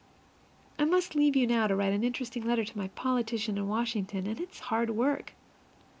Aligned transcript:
I 0.79 0.85
must 0.85 1.13
leave 1.13 1.35
you 1.35 1.45
now 1.45 1.67
to 1.67 1.75
write 1.75 1.93
an 1.93 2.03
interesting 2.03 2.43
letter 2.43 2.65
to 2.65 2.75
my 2.75 2.87
politician 2.87 3.55
in 3.59 3.67
Washington, 3.67 4.25
and 4.25 4.39
it's 4.39 4.61
hard 4.61 4.89
work. 4.89 5.35